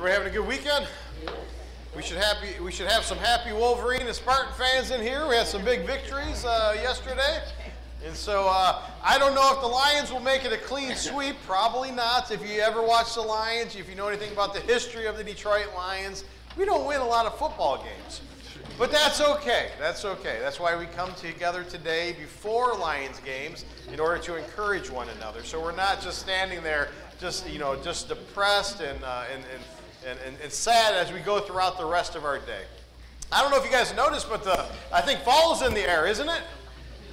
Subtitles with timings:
[0.00, 0.88] Everybody having a good weekend?
[1.94, 2.58] We should happy.
[2.58, 5.28] We should have some happy Wolverine and Spartan fans in here.
[5.28, 7.42] We had some big victories uh, yesterday,
[8.06, 11.36] and so uh, I don't know if the Lions will make it a clean sweep.
[11.46, 12.30] Probably not.
[12.30, 15.22] If you ever watch the Lions, if you know anything about the history of the
[15.22, 16.24] Detroit Lions,
[16.56, 18.22] we don't win a lot of football games.
[18.78, 19.72] But that's okay.
[19.78, 20.38] That's okay.
[20.40, 25.44] That's why we come together today before Lions games in order to encourage one another.
[25.44, 26.88] So we're not just standing there,
[27.20, 29.62] just you know, just depressed and uh, and, and,
[30.06, 32.62] and, and it's sad as we go throughout the rest of our day.
[33.32, 35.88] I don't know if you guys noticed, but the I think fall is in the
[35.88, 36.42] air, isn't it?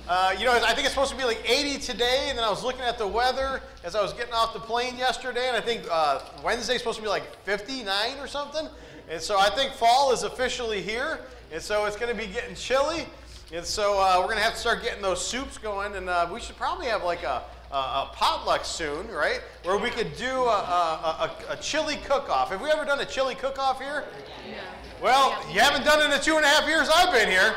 [0.09, 2.49] Uh, you know, I think it's supposed to be like 80 today, and then I
[2.49, 5.61] was looking at the weather as I was getting off the plane yesterday, and I
[5.61, 8.67] think uh, Wednesday's supposed to be like 59 or something.
[9.09, 11.19] And so I think fall is officially here.
[11.51, 13.05] And so it's going to be getting chilly.
[13.53, 15.95] And so uh, we're going to have to start getting those soups going.
[15.95, 19.41] And uh, we should probably have like a, a, a, potluck soon, right?
[19.63, 22.49] Where we could do a, a, a chili cook-off.
[22.49, 24.05] Have we ever done a chili cook-off here?
[24.49, 24.55] Yeah.
[25.01, 27.53] Well, you haven't done it in the two and a half years I've been here.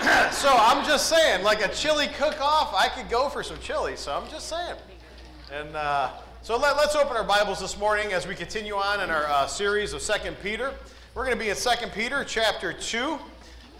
[0.32, 3.96] so I'm just saying, like a chili cook-off, I could go for some chili.
[3.96, 4.76] So I'm just saying.
[5.52, 6.10] And uh,
[6.42, 9.46] so let, us open our Bibles this morning as we continue on in our uh,
[9.46, 10.74] series of Second Peter.
[11.14, 13.18] We're going to be in 2 Peter chapter 2.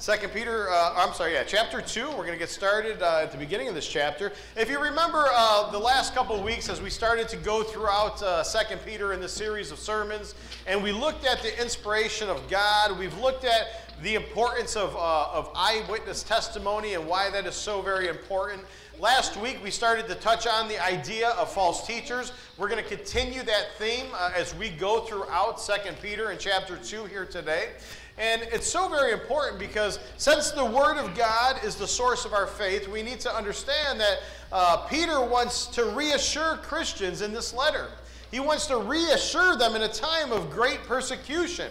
[0.01, 2.09] 2 Peter, uh, I'm sorry, yeah, chapter 2.
[2.09, 4.33] We're going to get started uh, at the beginning of this chapter.
[4.57, 8.21] If you remember uh, the last couple of weeks as we started to go throughout
[8.21, 10.35] uh, 2 Peter in the series of sermons,
[10.67, 15.29] and we looked at the inspiration of God, we've looked at the importance of, uh,
[15.33, 18.63] of eyewitness testimony and why that is so very important.
[18.99, 22.33] Last week, we started to touch on the idea of false teachers.
[22.59, 25.73] We're going to continue that theme uh, as we go throughout 2
[26.03, 27.71] Peter in chapter 2 here today.
[28.17, 32.33] And it's so very important because since the Word of God is the source of
[32.33, 34.19] our faith, we need to understand that
[34.53, 37.89] uh, Peter wants to reassure Christians in this letter.
[38.31, 41.71] He wants to reassure them in a time of great persecution.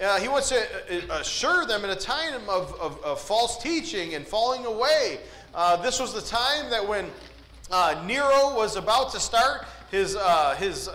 [0.00, 4.14] Uh, he wants to uh, assure them in a time of, of, of false teaching
[4.14, 5.18] and falling away
[5.52, 7.10] uh, this was the time that when
[7.72, 10.88] uh, Nero was about to start his, uh, his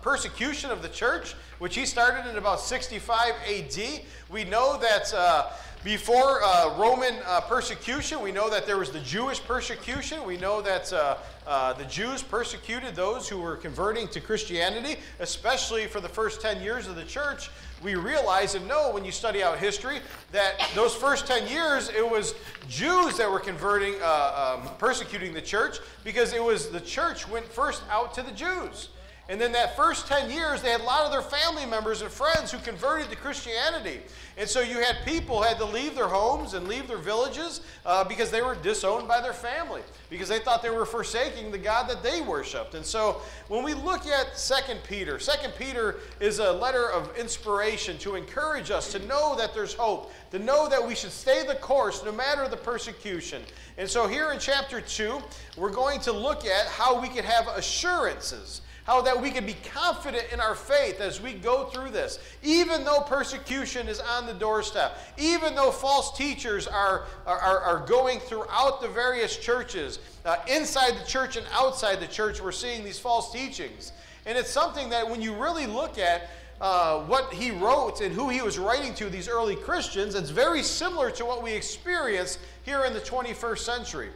[0.00, 4.00] persecution of the church, which he started in about 65 AD.
[4.30, 5.50] We know that uh,
[5.84, 7.16] before uh, Roman
[7.48, 10.24] persecution, we know that there was the Jewish persecution.
[10.24, 16.08] We know that the Jews persecuted those who were converting to Christianity, especially for the
[16.08, 17.50] first 10 years of the church
[17.82, 20.00] we realize and know when you study out history
[20.32, 22.34] that those first 10 years it was
[22.68, 27.46] Jews that were converting, uh, um, persecuting the church because it was the church went
[27.46, 28.88] first out to the Jews.
[29.30, 32.10] And then that first 10 years, they had a lot of their family members and
[32.10, 34.00] friends who converted to Christianity.
[34.38, 38.04] And so you had people had to leave their homes and leave their villages uh,
[38.04, 41.90] because they were disowned by their family, because they thought they were forsaking the God
[41.90, 42.74] that they worshiped.
[42.74, 44.54] And so when we look at 2
[44.88, 49.74] Peter, 2 Peter is a letter of inspiration to encourage us to know that there's
[49.74, 53.42] hope, to know that we should stay the course no matter the persecution.
[53.76, 55.20] And so here in chapter 2,
[55.58, 59.54] we're going to look at how we can have assurances how that we can be
[59.70, 64.32] confident in our faith as we go through this, even though persecution is on the
[64.32, 70.92] doorstep, even though false teachers are, are, are going throughout the various churches, uh, inside
[70.98, 73.92] the church and outside the church, we're seeing these false teachings.
[74.24, 76.30] And it's something that when you really look at,
[76.62, 80.62] uh, what he wrote and who he was writing to, these early Christians, it's very
[80.62, 84.08] similar to what we experience here in the 21st century.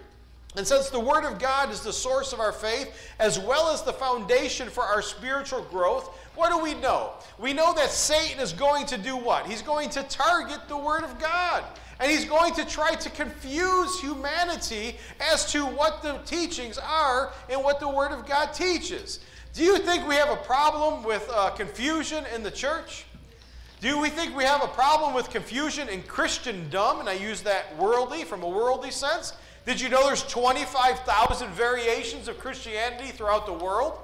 [0.54, 3.82] And since the Word of God is the source of our faith, as well as
[3.82, 7.12] the foundation for our spiritual growth, what do we know?
[7.38, 9.46] We know that Satan is going to do what?
[9.46, 11.64] He's going to target the Word of God.
[12.00, 17.62] And he's going to try to confuse humanity as to what the teachings are and
[17.62, 19.20] what the Word of God teaches.
[19.54, 23.06] Do you think we have a problem with uh, confusion in the church?
[23.80, 27.00] Do we think we have a problem with confusion in Christendom?
[27.00, 29.32] And I use that worldly from a worldly sense.
[29.64, 33.98] Did you know there's 25,000 variations of Christianity throughout the world?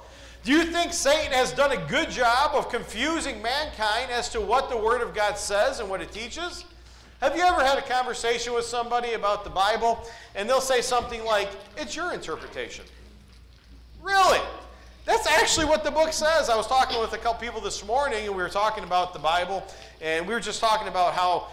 [0.44, 4.70] Do you think Satan has done a good job of confusing mankind as to what
[4.70, 6.64] the Word of God says and what it teaches?
[7.20, 10.06] Have you ever had a conversation with somebody about the Bible
[10.36, 12.84] and they'll say something like, It's your interpretation?
[14.00, 14.40] Really?
[15.04, 16.48] That's actually what the book says.
[16.48, 19.18] I was talking with a couple people this morning and we were talking about the
[19.18, 19.66] Bible
[20.00, 21.48] and we were just talking about how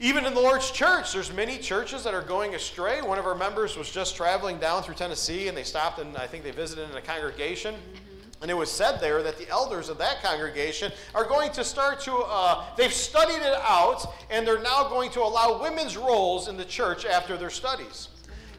[0.00, 3.02] even in the Lord's church, there's many churches that are going astray.
[3.02, 6.26] One of our members was just traveling down through Tennessee and they stopped and I
[6.26, 7.74] think they visited in a congregation.
[7.74, 8.08] Mm-hmm.
[8.40, 12.00] And it was said there that the elders of that congregation are going to start
[12.02, 16.56] to, uh, they've studied it out, and they're now going to allow women's roles in
[16.56, 18.08] the church after their studies.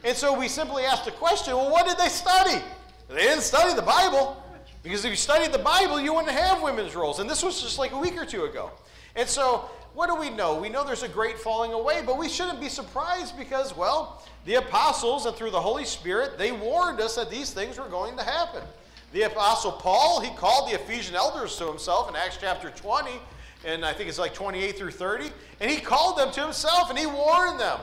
[0.04, 2.62] And so we simply asked the question well, what did they study?
[3.08, 4.36] They didn't study the Bible.
[4.82, 7.18] Because if you studied the Bible, you wouldn't have women's roles.
[7.18, 8.70] And this was just like a week or two ago.
[9.14, 10.60] And so, what do we know?
[10.60, 14.54] We know there's a great falling away, but we shouldn't be surprised because, well, the
[14.54, 18.22] apostles and through the Holy Spirit, they warned us that these things were going to
[18.22, 18.62] happen.
[19.12, 23.10] The apostle Paul, he called the Ephesian elders to himself in Acts chapter 20,
[23.64, 26.98] and I think it's like 28 through 30, and he called them to himself and
[26.98, 27.80] he warned them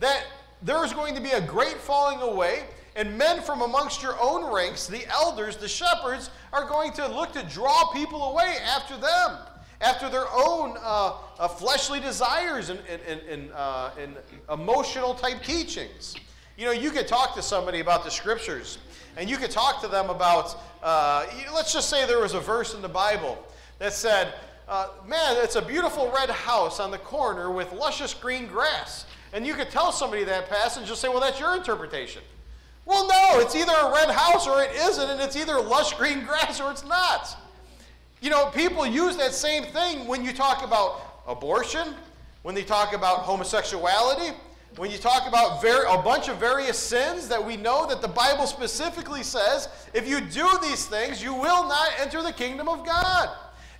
[0.00, 0.24] that
[0.62, 2.64] there is going to be a great falling away
[2.94, 7.32] and men from amongst your own ranks, the elders, the shepherds, are going to look
[7.32, 9.38] to draw people away after them,
[9.80, 11.12] after their own uh,
[11.42, 14.16] uh, fleshly desires and, and, and, uh, and
[14.52, 16.14] emotional type teachings.
[16.56, 18.78] You know, you could talk to somebody about the scriptures,
[19.16, 22.74] and you could talk to them about, uh, let's just say there was a verse
[22.74, 23.44] in the Bible
[23.80, 24.34] that said,
[24.68, 29.04] uh, Man, it's a beautiful red house on the corner with luscious green grass.
[29.32, 32.22] And you could tell somebody that passage and just say, Well, that's your interpretation.
[32.84, 36.24] Well, no, it's either a red house or it isn't, and it's either lush green
[36.24, 37.36] grass or it's not.
[38.20, 41.94] You know, people use that same thing when you talk about abortion,
[42.42, 44.36] when they talk about homosexuality,
[44.76, 48.46] when you talk about a bunch of various sins that we know that the Bible
[48.46, 53.28] specifically says if you do these things, you will not enter the kingdom of God.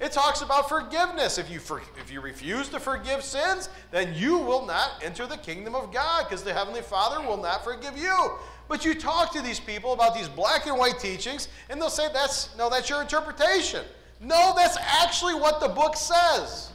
[0.00, 1.38] It talks about forgiveness.
[1.38, 5.36] If you, for, if you refuse to forgive sins, then you will not enter the
[5.36, 8.32] kingdom of God because the Heavenly Father will not forgive you.
[8.66, 12.08] But you talk to these people about these black and white teachings, and they'll say,
[12.12, 13.84] that's, no, that's your interpretation.
[14.20, 16.71] No, that's actually what the book says.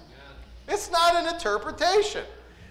[0.67, 2.23] It's not an interpretation.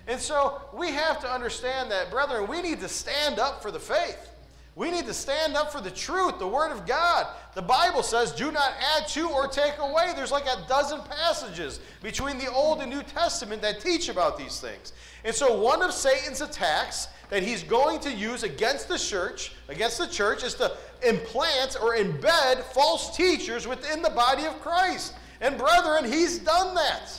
[0.07, 3.81] And so we have to understand that, brethren, we need to stand up for the
[3.81, 4.31] faith.
[4.77, 7.27] We need to stand up for the truth, the Word of God.
[7.55, 10.13] The Bible says, do not add to or take away.
[10.15, 14.61] There's like a dozen passages between the Old and New Testament that teach about these
[14.61, 14.93] things.
[15.25, 19.97] And so one of Satan's attacks that he's going to use against the church, against
[19.97, 25.15] the church, is to implant or embed false teachers within the body of Christ.
[25.41, 27.11] And brethren, he's done that.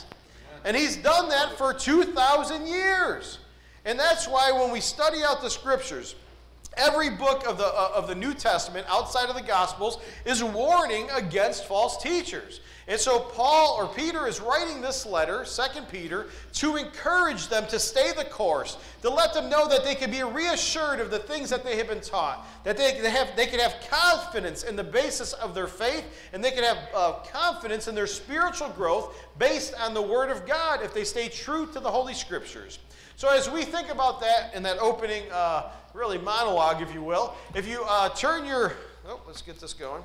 [0.68, 3.38] And he's done that for 2,000 years.
[3.86, 6.14] And that's why when we study out the scriptures,
[6.78, 11.08] every book of the, uh, of the New Testament outside of the Gospels is warning
[11.14, 12.60] against false teachers.
[12.88, 17.78] And so Paul or Peter is writing this letter, 2 Peter, to encourage them to
[17.78, 21.50] stay the course, to let them know that they can be reassured of the things
[21.50, 24.82] that they have been taught, that they, they, have, they can have confidence in the
[24.82, 26.02] basis of their faith,
[26.32, 30.46] and they can have uh, confidence in their spiritual growth based on the Word of
[30.46, 32.78] God if they stay true to the Holy Scriptures.
[33.16, 37.34] So as we think about that in that opening, uh, really monologue, if you will,
[37.54, 38.74] if you uh, turn your,
[39.06, 40.02] oh, let's get this going.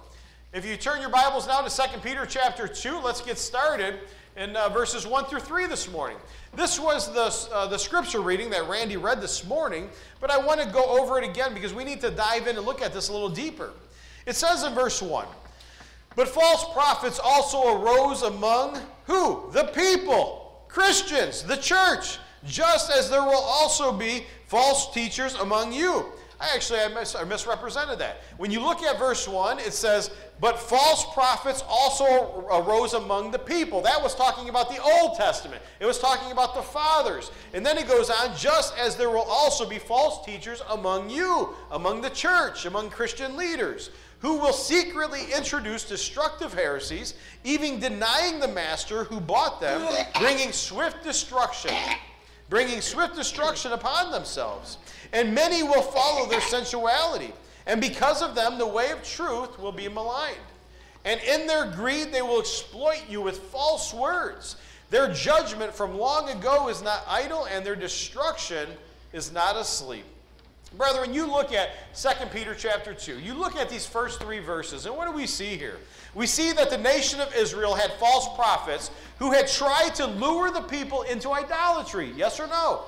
[0.53, 3.99] If you turn your Bibles now to 2 Peter chapter 2, let's get started
[4.35, 6.17] in uh, verses 1 through 3 this morning.
[6.55, 9.89] This was the, uh, the scripture reading that Randy read this morning,
[10.19, 12.65] but I want to go over it again because we need to dive in and
[12.65, 13.73] look at this a little deeper.
[14.25, 15.25] It says in verse 1
[16.15, 19.49] But false prophets also arose among who?
[19.51, 26.05] The people, Christians, the church, just as there will also be false teachers among you
[26.43, 28.21] I actually I, mis- I misrepresented that.
[28.37, 30.11] When you look at verse 1, it says,
[30.41, 33.81] But false prophets also arose among the people.
[33.81, 37.31] That was talking about the Old Testament, it was talking about the fathers.
[37.53, 41.55] And then it goes on, just as there will also be false teachers among you,
[41.71, 43.89] among the church, among Christian leaders
[44.19, 47.13] who will secretly introduce destructive heresies,
[47.43, 49.85] even denying the master who bought them,
[50.17, 51.73] bringing swift destruction,
[52.53, 54.77] bringing swift destruction upon themselves
[55.11, 57.33] and many will follow their sensuality.
[57.65, 60.37] And because of them, the way of truth will be maligned.
[61.03, 64.57] And in their greed, they will exploit you with false words.
[64.91, 68.69] Their judgment from long ago is not idle, and their destruction
[69.13, 70.05] is not asleep.
[70.77, 73.17] Brethren, you look at 2 Peter chapter 2.
[73.19, 75.79] You look at these first three verses, and what do we see here?
[76.15, 80.51] We see that the nation of Israel had false prophets who had tried to lure
[80.51, 82.11] the people into idolatry.
[82.15, 82.83] Yes or no?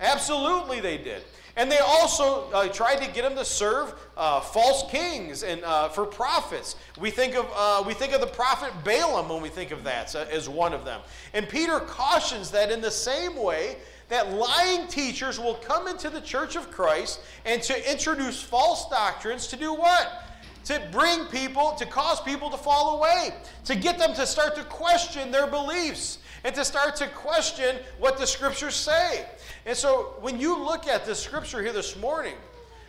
[0.00, 1.22] Absolutely, they did.
[1.56, 5.88] And they also uh, tried to get them to serve uh, false kings and uh,
[5.88, 6.76] for prophets.
[6.98, 10.14] We think of uh, we think of the prophet Balaam when we think of that
[10.14, 11.02] as one of them.
[11.34, 13.76] And Peter cautions that in the same way
[14.08, 19.46] that lying teachers will come into the church of Christ and to introduce false doctrines
[19.48, 20.24] to do what?
[20.66, 24.64] To bring people, to cause people to fall away, to get them to start to
[24.64, 29.26] question their beliefs and to start to question what the scriptures say.
[29.66, 32.34] And so when you look at this scripture here this morning,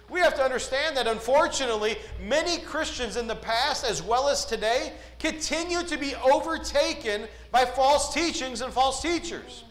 [0.09, 4.93] we have to understand that unfortunately, many Christians in the past as well as today
[5.17, 9.63] continue to be overtaken by false teachings and false teachers.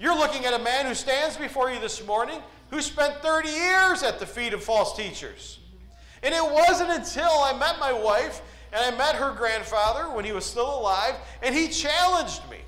[0.00, 4.02] You're looking at a man who stands before you this morning who spent 30 years
[4.02, 5.60] at the feet of false teachers.
[6.24, 10.32] And it wasn't until I met my wife and I met her grandfather when he
[10.32, 12.58] was still alive, and he challenged me.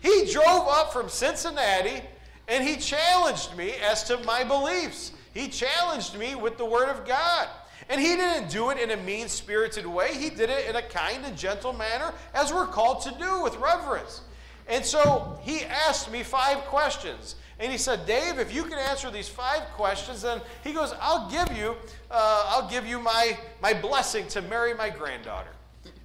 [0.00, 2.02] He drove up from Cincinnati
[2.48, 5.12] and he challenged me as to my beliefs.
[5.34, 7.48] He challenged me with the Word of God.
[7.88, 10.82] And he didn't do it in a mean spirited way, he did it in a
[10.82, 14.22] kind and gentle manner, as we're called to do with reverence.
[14.66, 17.36] And so he asked me five questions.
[17.60, 21.28] And he said, Dave, if you can answer these five questions, then he goes, I'll
[21.28, 21.74] give you,
[22.10, 25.50] uh, I'll give you my, my blessing to marry my granddaughter.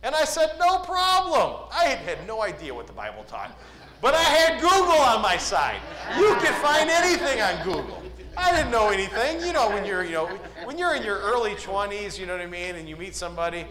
[0.01, 1.69] And I said, no problem.
[1.71, 3.57] I had no idea what the Bible taught.
[4.01, 5.79] But I had Google on my side.
[6.17, 8.03] You can find anything on Google.
[8.35, 9.45] I didn't know anything.
[9.45, 10.25] You know, when you're, you know,
[10.65, 13.65] when you're in your early 20s, you know what I mean, and you meet somebody,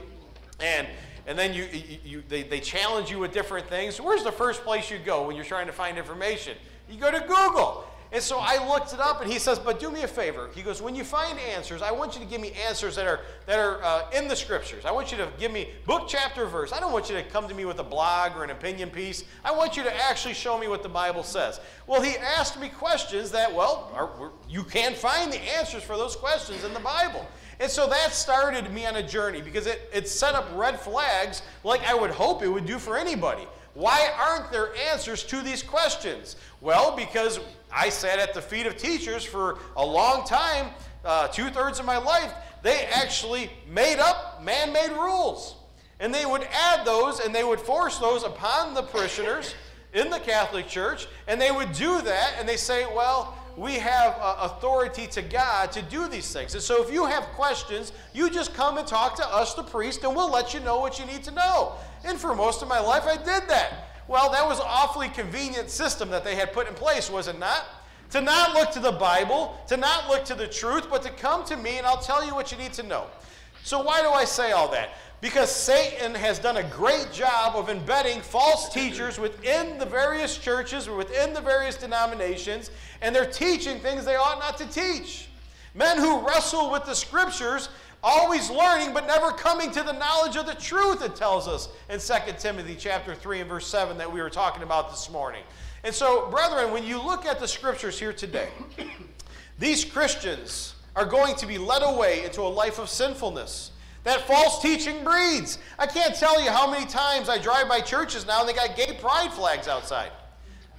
[0.60, 0.86] and
[1.26, 4.00] and then you, you, you they, they challenge you with different things.
[4.00, 6.56] Where's the first place you go when you're trying to find information?
[6.88, 7.84] You go to Google.
[8.12, 10.60] And so I looked it up, and he says, "But do me a favor." He
[10.60, 13.58] goes, "When you find answers, I want you to give me answers that are that
[13.58, 14.84] are uh, in the scriptures.
[14.84, 16.74] I want you to give me book, chapter, verse.
[16.74, 19.24] I don't want you to come to me with a blog or an opinion piece.
[19.42, 22.68] I want you to actually show me what the Bible says." Well, he asked me
[22.68, 27.26] questions that, well, are, you can find the answers for those questions in the Bible.
[27.60, 31.42] And so that started me on a journey because it, it set up red flags
[31.64, 33.46] like I would hope it would do for anybody.
[33.74, 36.36] Why aren't there answers to these questions?
[36.60, 37.40] Well, because
[37.72, 40.70] I sat at the feet of teachers for a long time,
[41.04, 42.32] uh, two thirds of my life.
[42.62, 45.56] They actually made up man made rules.
[46.00, 49.54] And they would add those and they would force those upon the parishioners
[49.94, 51.06] in the Catholic Church.
[51.26, 55.72] And they would do that and they say, well, we have uh, authority to God
[55.72, 56.54] to do these things.
[56.54, 60.04] And so if you have questions, you just come and talk to us, the priest,
[60.04, 61.74] and we'll let you know what you need to know.
[62.04, 63.88] And for most of my life, I did that.
[64.08, 67.64] Well, that was awfully convenient system that they had put in place, was it not?
[68.10, 71.44] To not look to the Bible, to not look to the truth, but to come
[71.44, 73.06] to me and I'll tell you what you need to know.
[73.64, 74.90] So, why do I say all that?
[75.22, 80.88] Because Satan has done a great job of embedding false teachers within the various churches
[80.88, 85.28] or within the various denominations, and they're teaching things they ought not to teach.
[85.74, 87.68] Men who wrestle with the scriptures
[88.02, 92.00] always learning but never coming to the knowledge of the truth it tells us in
[92.00, 95.44] 2 timothy chapter 3 and verse 7 that we were talking about this morning
[95.84, 98.48] and so brethren when you look at the scriptures here today
[99.60, 103.70] these christians are going to be led away into a life of sinfulness
[104.04, 105.58] that false teaching breeds.
[105.78, 108.76] I can't tell you how many times i drive by churches now and they got
[108.76, 110.10] gay pride flags outside.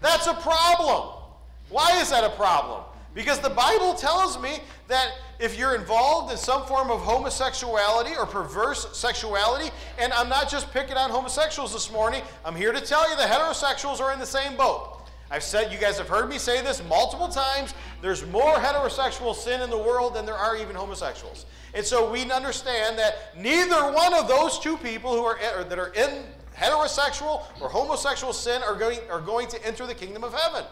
[0.01, 1.22] That's a problem.
[1.70, 2.84] Why is that a problem?
[3.15, 8.25] Because the Bible tells me that if you're involved in some form of homosexuality or
[8.25, 13.10] perverse sexuality, and I'm not just picking on homosexuals this morning, I'm here to tell
[13.10, 15.02] you the heterosexuals are in the same boat.
[15.32, 17.74] I've said, you guys have heard me say this multiple times.
[18.01, 21.46] There's more heterosexual sin in the world than there are even homosexuals.
[21.74, 25.94] And so we understand that neither one of those two people who are that are
[25.94, 26.24] in
[26.56, 30.65] heterosexual or homosexual sin are going, are going to enter the kingdom of heaven.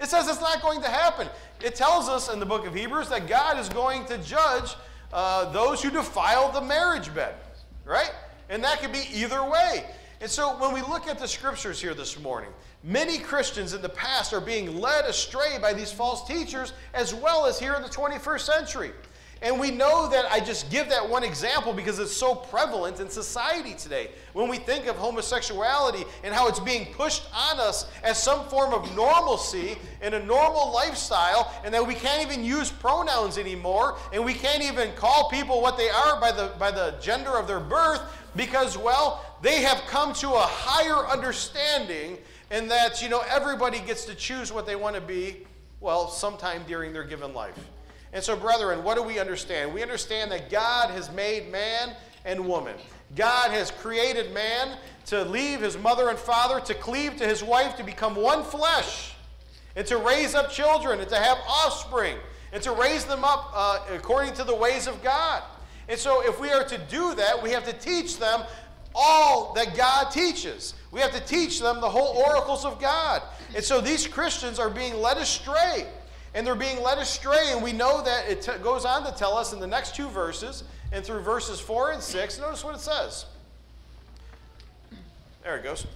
[0.00, 1.28] It says it's not going to happen.
[1.62, 4.74] It tells us in the book of Hebrews that God is going to judge
[5.12, 7.34] uh, those who defile the marriage bed,
[7.84, 8.12] right?
[8.48, 9.84] And that could be either way.
[10.20, 12.50] And so when we look at the scriptures here this morning,
[12.82, 17.44] many Christians in the past are being led astray by these false teachers as well
[17.46, 18.92] as here in the 21st century.
[19.42, 23.10] And we know that I just give that one example because it's so prevalent in
[23.10, 24.08] society today.
[24.32, 28.72] When we think of homosexuality and how it's being pushed on us as some form
[28.72, 34.24] of normalcy and a normal lifestyle, and that we can't even use pronouns anymore, and
[34.24, 37.60] we can't even call people what they are by the, by the gender of their
[37.60, 38.00] birth
[38.36, 42.18] because, well, they have come to a higher understanding
[42.50, 45.46] and that, you know, everybody gets to choose what they want to be,
[45.80, 47.58] well, sometime during their given life.
[48.12, 49.74] And so, brethren, what do we understand?
[49.74, 52.76] We understand that God has made man and woman.
[53.14, 57.76] God has created man to leave his mother and father, to cleave to his wife,
[57.76, 59.14] to become one flesh,
[59.74, 62.16] and to raise up children, and to have offspring,
[62.52, 65.42] and to raise them up uh, according to the ways of God.
[65.88, 68.42] And so, if we are to do that, we have to teach them
[68.96, 70.74] all that God teaches.
[70.90, 73.22] We have to teach them the whole oracles of God.
[73.54, 75.86] And so, these Christians are being led astray
[76.34, 77.52] and they're being led astray.
[77.52, 80.08] And we know that it t- goes on to tell us in the next two
[80.08, 82.38] verses and through verses 4 and 6.
[82.38, 83.26] Notice what it says.
[85.42, 85.86] There it goes.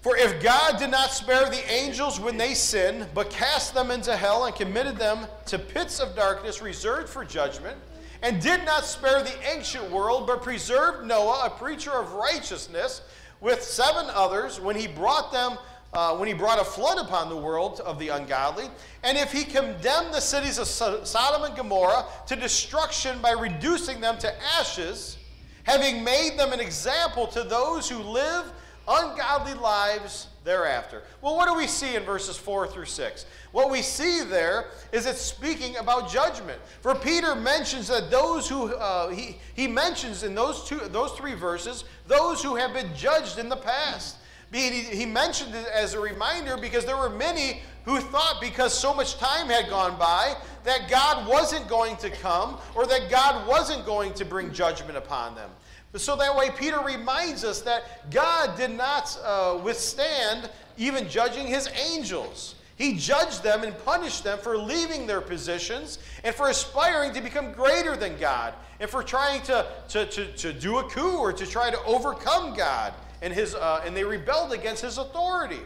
[0.00, 4.16] For if God did not spare the angels when they sinned, but cast them into
[4.16, 7.76] hell and committed them to pits of darkness reserved for judgment,
[8.22, 13.02] and did not spare the ancient world, but preserved Noah, a preacher of righteousness,
[13.40, 15.58] with seven others, when he brought them
[15.92, 18.64] uh, when he brought a flood upon the world of the ungodly,
[19.02, 24.16] and if he condemned the cities of Sodom and Gomorrah to destruction by reducing them
[24.18, 25.18] to ashes,
[25.64, 28.52] having made them an example to those who live
[28.88, 31.02] ungodly lives thereafter.
[31.20, 33.26] Well, what do we see in verses 4 through 6?
[33.52, 36.60] What we see there is it's speaking about judgment.
[36.80, 41.34] For Peter mentions that those who, uh, he, he mentions in those, two, those three
[41.34, 44.16] verses, those who have been judged in the past.
[44.52, 48.92] He, he mentioned it as a reminder because there were many who thought because so
[48.92, 53.84] much time had gone by that God wasn't going to come or that God wasn't
[53.86, 55.50] going to bring judgment upon them.
[55.96, 61.68] So that way, Peter reminds us that God did not uh, withstand even judging his
[61.90, 62.54] angels.
[62.76, 67.52] He judged them and punished them for leaving their positions and for aspiring to become
[67.52, 71.46] greater than God and for trying to, to, to, to do a coup or to
[71.46, 72.94] try to overcome God.
[73.20, 75.60] And, his, uh, and they rebelled against his authority.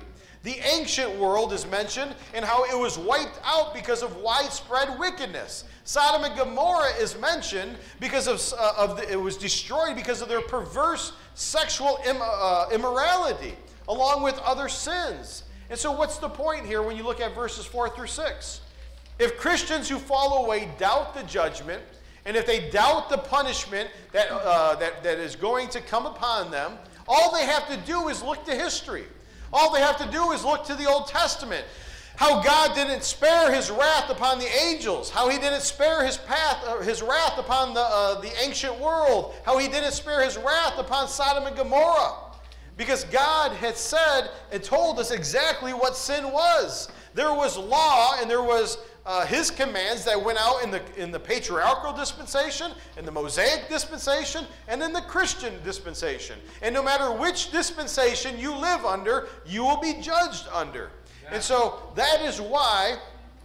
[0.47, 5.65] The ancient world is mentioned and how it was wiped out because of widespread wickedness.
[5.83, 10.29] Sodom and Gomorrah is mentioned because of, uh, of the, it was destroyed because of
[10.29, 13.57] their perverse sexual Im, uh, immorality,
[13.89, 15.43] along with other sins.
[15.69, 18.61] And so, what's the point here when you look at verses 4 through 6?
[19.19, 21.83] If Christians who fall away doubt the judgment,
[22.25, 26.53] and if they doubt the punishment that, uh, that, that is going to come upon
[26.53, 26.75] them,
[27.09, 29.07] all they have to do is look to history.
[29.53, 31.65] All they have to do is look to the Old Testament.
[32.17, 35.11] How God didn't spare his wrath upon the angels.
[35.11, 39.35] How he didn't spare his, path, uh, his wrath upon the, uh, the ancient world.
[39.45, 42.15] How he didn't spare his wrath upon Sodom and Gomorrah.
[42.79, 46.89] Because God had said and told us exactly what sin was.
[47.15, 51.13] There was law and there was uh, his commands that went out in the, in
[51.13, 56.39] the patriarchal dispensation, in the Mosaic dispensation, and in the Christian dispensation.
[56.61, 60.91] And no matter which dispensation you live under, you will be judged under.
[61.31, 62.99] And so that is why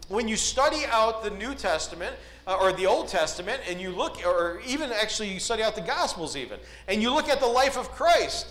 [0.07, 2.15] when you study out the New Testament,
[2.47, 5.81] uh, or the Old Testament, and you look, or even actually you study out the
[5.81, 8.47] Gospels, even, and you look at the life of Christ,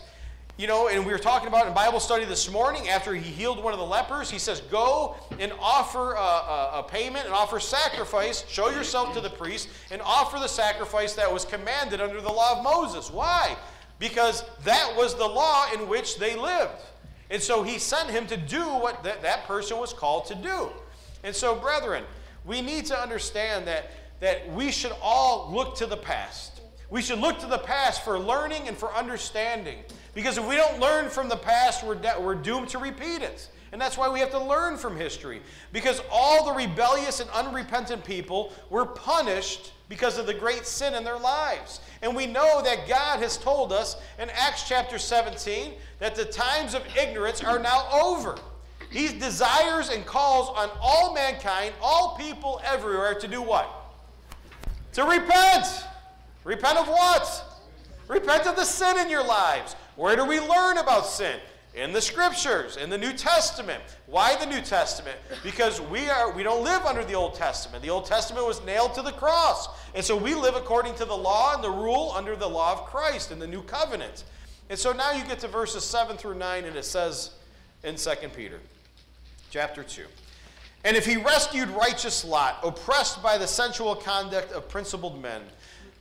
[0.61, 3.65] you know, and we were talking about in Bible study this morning after he healed
[3.65, 7.59] one of the lepers, he says, Go and offer a, a, a, payment and offer
[7.59, 12.31] sacrifice, show yourself to the priest, and offer the sacrifice that was commanded under the
[12.31, 13.11] law of Moses.
[13.11, 13.57] Why?
[13.99, 16.83] Because that was the law in which they lived.
[17.31, 20.69] And so he sent him to do what that, that person was called to do.
[21.25, 22.05] And so, brethren,
[22.45, 26.60] we need to understand that, that we should all look to the past.
[26.91, 29.79] We should look to the past for learning and for understanding.
[30.15, 33.49] Because if we don't learn from the past, we're, we're doomed to repeat it.
[33.73, 35.41] And that's why we have to learn from history.
[35.73, 41.05] Because all the rebellious and unrepentant people were punished because of the great sin in
[41.05, 41.81] their lives.
[42.03, 46.75] And we know that God has told us in Acts chapter 17 that the times
[46.75, 48.37] of ignorance are now over.
[48.91, 53.71] He desires and calls on all mankind, all people everywhere, to do what?
[54.95, 55.85] To repent.
[56.45, 57.45] Repent of what?
[58.09, 59.77] Repent of the sin in your lives.
[59.97, 61.39] Where do we learn about sin?
[61.75, 63.81] In the scriptures, in the New Testament.
[64.07, 65.17] Why the New Testament?
[65.45, 67.83] Because we are we don't live under the Old Testament.
[67.83, 69.69] The Old Testament was nailed to the cross.
[69.95, 72.87] And so we live according to the law and the rule under the law of
[72.87, 74.25] Christ in the new covenant.
[74.69, 77.33] And so now you get to verses 7 through 9 and it says
[77.85, 78.59] in 2 Peter
[79.51, 80.05] chapter 2.
[80.85, 85.43] And if he rescued righteous Lot, oppressed by the sensual conduct of principled men,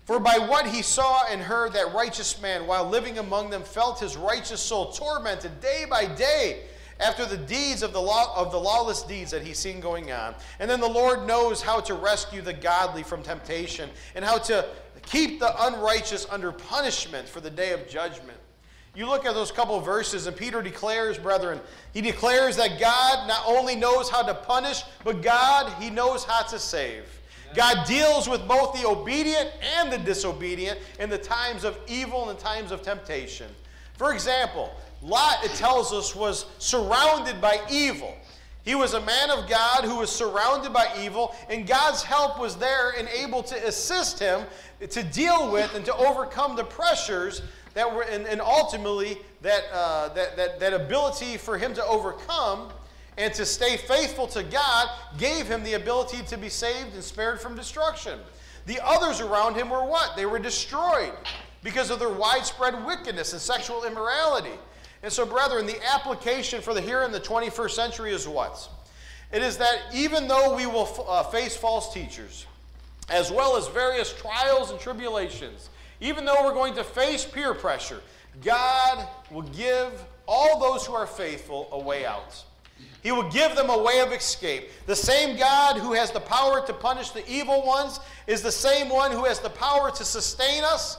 [0.09, 3.99] for by what he saw and heard, that righteous man, while living among them, felt
[3.99, 6.61] his righteous soul tormented day by day
[6.99, 10.33] after the deeds of the, law, of the lawless deeds that he's seen going on.
[10.59, 14.65] And then the Lord knows how to rescue the godly from temptation and how to
[15.05, 18.39] keep the unrighteous under punishment for the day of judgment.
[18.95, 21.59] You look at those couple verses, and Peter declares, brethren,
[21.93, 26.41] he declares that God not only knows how to punish, but God, he knows how
[26.47, 27.18] to save.
[27.55, 32.37] God deals with both the obedient and the disobedient in the times of evil and
[32.37, 33.47] the times of temptation.
[33.97, 38.15] For example, Lot, it tells us, was surrounded by evil.
[38.63, 42.57] He was a man of God who was surrounded by evil, and God's help was
[42.57, 44.41] there and able to assist him
[44.87, 47.41] to deal with and to overcome the pressures
[47.73, 52.71] that were, and, and ultimately that, uh, that, that, that ability for him to overcome
[53.19, 57.41] and to stay faithful to God gave him the ability to be saved and spared
[57.41, 58.17] from destruction.
[58.65, 60.15] The others around him were what?
[60.15, 61.11] They were destroyed
[61.61, 64.57] because of their widespread wickedness and sexual immorality.
[65.03, 68.69] And so, brethren, the application for the here in the 21st century is what?
[69.33, 72.45] It is that even though we will uh, face false teachers,
[73.09, 78.01] as well as various trials and tribulations, even though we're going to face peer pressure,
[78.41, 82.45] God will give all those who are faithful a way out.
[83.01, 84.69] He will give them a way of escape.
[84.85, 88.89] The same God who has the power to punish the evil ones is the same
[88.89, 90.97] one who has the power to sustain us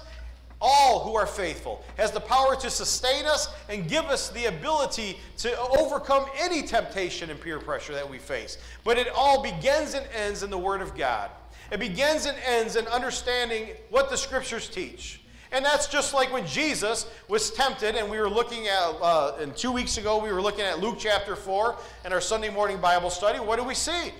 [0.61, 5.19] all who are faithful, has the power to sustain us and give us the ability
[5.39, 8.59] to overcome any temptation and peer pressure that we face.
[8.85, 11.31] But it all begins and ends in the Word of God.
[11.73, 15.20] It begins and ends in understanding what the Scriptures teach.
[15.53, 19.57] And that's just like when Jesus was tempted, and we were looking at, uh, and
[19.57, 23.11] two weeks ago, we were looking at Luke chapter 4 in our Sunday morning Bible
[23.11, 23.41] study.
[23.41, 24.13] What do we see?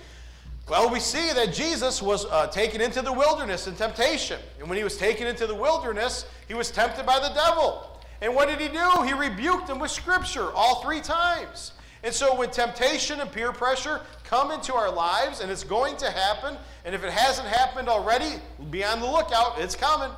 [0.69, 4.39] Well, we see that Jesus was uh, taken into the wilderness in temptation.
[4.59, 7.99] And when he was taken into the wilderness, he was tempted by the devil.
[8.21, 9.03] And what did he do?
[9.03, 11.71] He rebuked him with Scripture all three times.
[12.03, 16.09] And so when temptation and peer pressure come into our lives, and it's going to
[16.09, 18.35] happen, and if it hasn't happened already,
[18.69, 20.09] be on the lookout, it's coming.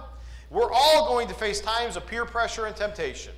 [0.53, 3.33] We're all going to face times of peer pressure and temptation.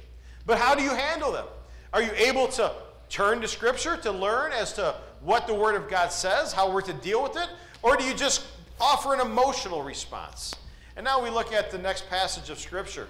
[0.45, 1.45] But how do you handle them?
[1.93, 2.73] Are you able to
[3.09, 6.81] turn to Scripture to learn as to what the Word of God says, how we're
[6.81, 7.47] to deal with it?
[7.81, 8.45] Or do you just
[8.81, 10.53] offer an emotional response?
[10.97, 13.07] And now we look at the next passage of Scripture.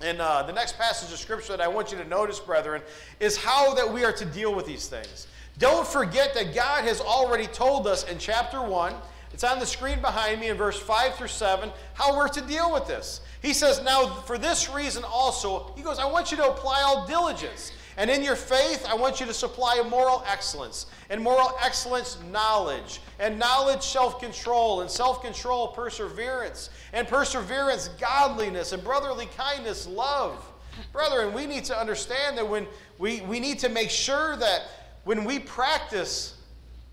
[0.00, 2.80] And uh, the next passage of Scripture that I want you to notice, brethren,
[3.20, 5.26] is how that we are to deal with these things.
[5.58, 8.94] Don't forget that God has already told us in chapter 1,
[9.32, 12.72] it's on the screen behind me in verse 5 through 7, how we're to deal
[12.72, 13.20] with this.
[13.42, 17.06] He says, Now, for this reason also, he goes, I want you to apply all
[17.06, 17.72] diligence.
[17.98, 20.86] And in your faith, I want you to supply moral excellence.
[21.08, 23.00] And moral excellence, knowledge.
[23.18, 24.82] And knowledge, self control.
[24.82, 26.70] And self control, perseverance.
[26.92, 28.72] And perseverance, godliness.
[28.72, 30.44] And brotherly kindness, love.
[30.92, 32.66] Brethren, we need to understand that when
[32.98, 34.62] we, we need to make sure that
[35.04, 36.36] when we practice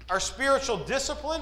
[0.10, 1.42] our spiritual discipline,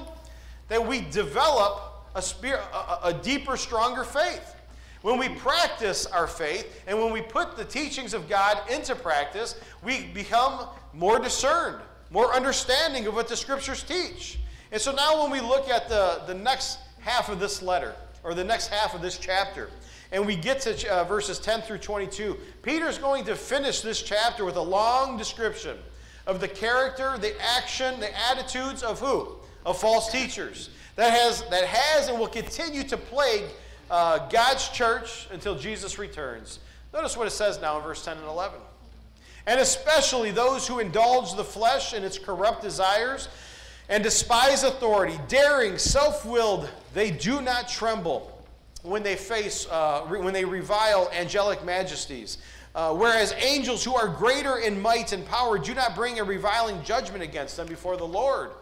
[0.68, 4.56] that we develop a, a, a deeper, stronger faith.
[5.02, 9.56] When we practice our faith and when we put the teachings of God into practice,
[9.82, 11.78] we become more discerned,
[12.10, 14.38] more understanding of what the scriptures teach.
[14.70, 18.32] And so now, when we look at the, the next half of this letter, or
[18.32, 19.68] the next half of this chapter,
[20.12, 24.44] and we get to uh, verses 10 through 22, Peter's going to finish this chapter
[24.44, 25.76] with a long description
[26.26, 29.36] of the character, the action, the attitudes of who?
[29.66, 30.70] Of false teachers.
[30.96, 33.44] That has, that has and will continue to plague
[33.92, 36.60] uh, God's church until Jesus returns.
[36.94, 38.58] Notice what it says now in verse 10 and 11.
[39.46, 43.28] And especially those who indulge the flesh in its corrupt desires
[43.90, 48.42] and despise authority, daring, self willed, they do not tremble
[48.82, 52.38] when they face, uh, re- when they revile angelic majesties.
[52.74, 56.82] Uh, whereas angels who are greater in might and power do not bring a reviling
[56.82, 58.52] judgment against them before the Lord.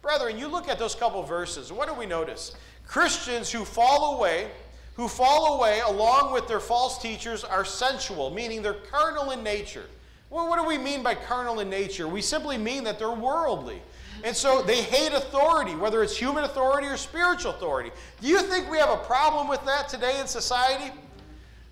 [0.00, 2.56] Brethren, you look at those couple verses, what do we notice?
[2.88, 4.50] Christians who fall away
[4.94, 9.86] who fall away along with their false teachers are sensual, meaning they're carnal in nature.
[10.30, 12.08] Well, what do we mean by carnal in nature?
[12.08, 13.82] We simply mean that they're worldly.
[14.24, 17.90] And so they hate authority, whether it's human authority or spiritual authority.
[18.20, 20.92] Do you think we have a problem with that today in society?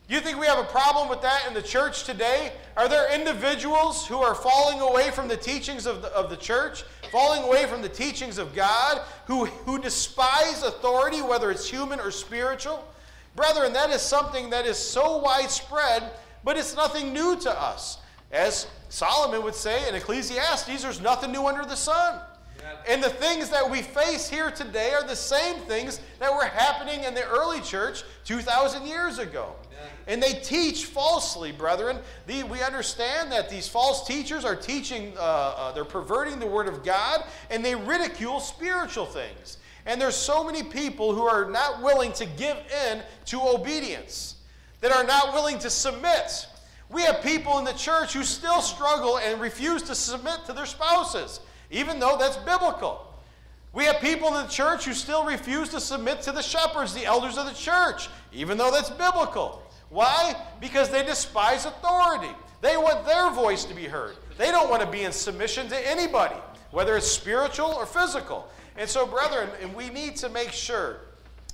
[0.09, 2.53] Do you think we have a problem with that in the church today?
[2.77, 6.83] Are there individuals who are falling away from the teachings of the, of the church,
[7.13, 12.11] falling away from the teachings of God, who, who despise authority, whether it's human or
[12.11, 12.85] spiritual?
[13.37, 16.11] Brethren, that is something that is so widespread,
[16.45, 17.99] but it's nothing new to us.
[18.33, 22.21] As Solomon would say in Ecclesiastes, there's nothing new under the sun.
[22.89, 27.05] And the things that we face here today are the same things that were happening
[27.05, 29.55] in the early church 2,000 years ago.
[30.07, 31.99] And they teach falsely, brethren.
[32.27, 36.69] The, we understand that these false teachers are teaching, uh, uh, they're perverting the Word
[36.69, 39.59] of God, and they ridicule spiritual things.
[39.87, 42.57] And there's so many people who are not willing to give
[42.89, 44.37] in to obedience,
[44.81, 46.47] that are not willing to submit.
[46.91, 50.67] We have people in the church who still struggle and refuse to submit to their
[50.67, 51.41] spouses,
[51.71, 53.07] even though that's biblical.
[53.73, 57.05] We have people in the church who still refuse to submit to the shepherds, the
[57.05, 59.63] elders of the church, even though that's biblical.
[59.91, 60.35] Why?
[60.61, 62.35] Because they despise authority.
[62.61, 64.17] They want their voice to be heard.
[64.37, 66.37] They don't want to be in submission to anybody,
[66.73, 68.49] whether it's spiritual or physical.
[68.77, 71.01] And so, brethren, we need to make sure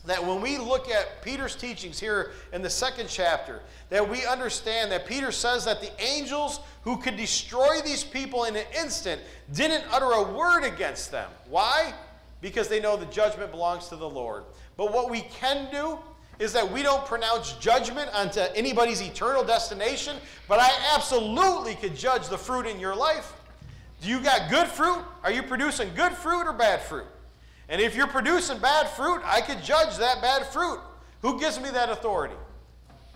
[0.06, 4.90] that when we look at Peter's teachings here in the second chapter, that we understand
[4.92, 9.20] that Peter says that the angels who could destroy these people in an instant
[9.52, 11.28] didn't utter a word against them.
[11.48, 11.92] Why?
[12.40, 14.44] Because they know the judgment belongs to the Lord.
[14.76, 15.98] But what we can do
[16.38, 20.16] is that we don't pronounce judgment onto anybody's eternal destination,
[20.48, 23.32] but I absolutely could judge the fruit in your life.
[24.06, 25.04] Do you got good fruit?
[25.24, 27.08] Are you producing good fruit or bad fruit?
[27.68, 30.78] And if you're producing bad fruit, I could judge that bad fruit.
[31.22, 32.36] Who gives me that authority?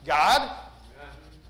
[0.05, 0.51] God.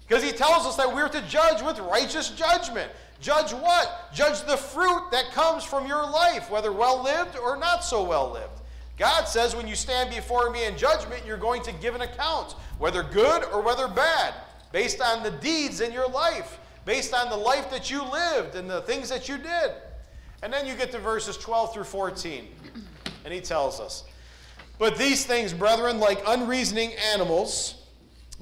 [0.07, 2.93] Because he tells us that we're to judge with righteous judgment.
[3.19, 4.13] Judge what?
[4.13, 8.31] Judge the fruit that comes from your life, whether well lived or not so well
[8.31, 8.61] lived.
[8.99, 12.53] God says when you stand before me in judgment, you're going to give an account,
[12.79, 14.35] whether good or whether bad,
[14.71, 18.69] based on the deeds in your life, based on the life that you lived and
[18.69, 19.73] the things that you did.
[20.43, 22.47] And then you get to verses 12 through 14,
[23.25, 24.05] and he tells us,
[24.79, 27.81] But these things, brethren, like unreasoning animals,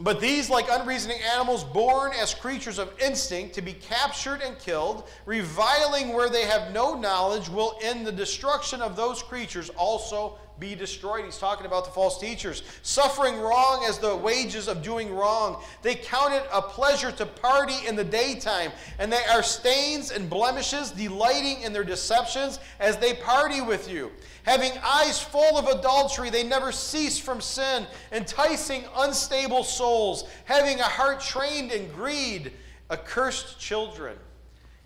[0.01, 5.09] but these, like unreasoning animals, born as creatures of instinct, to be captured and killed,
[5.27, 10.75] reviling where they have no knowledge, will in the destruction of those creatures also be
[10.75, 11.25] destroyed.
[11.25, 12.63] He's talking about the false teachers.
[12.83, 15.63] Suffering wrong as the wages of doing wrong.
[15.83, 20.29] They count it a pleasure to party in the daytime, and they are stains and
[20.29, 24.11] blemishes, delighting in their deceptions as they party with you.
[24.45, 30.85] Having eyes full of adultery, they never cease from sin, enticing unstable souls, having a
[30.85, 32.53] heart trained in greed,
[32.91, 34.17] accursed children.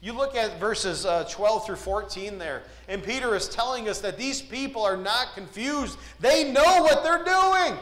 [0.02, 4.18] You look at verses uh, 12 through 14 there, and Peter is telling us that
[4.18, 5.98] these people are not confused.
[6.20, 7.78] They know what they're doing,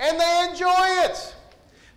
[0.00, 1.36] and they enjoy it.